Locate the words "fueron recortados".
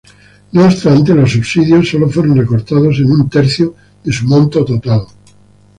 2.09-2.97